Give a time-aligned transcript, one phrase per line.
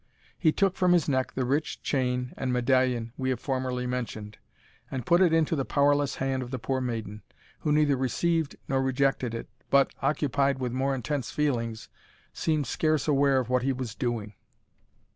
[0.35, 4.39] He took from his neck the rich chain and medallion we have formerly mentioned,
[4.89, 7.21] and put it into the powerless hand of the poor maiden,
[7.59, 11.87] who neither received nor rejected it, but, occupied with more intense feelings,
[12.33, 14.33] seemed scarce aware of what he was doing.